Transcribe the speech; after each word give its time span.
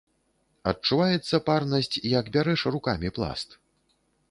Адчуваецца 0.71 1.41
парнасць, 1.51 1.91
як 2.19 2.33
бярэш 2.39 2.61
рукамі 2.79 3.15
пласт. 3.21 3.49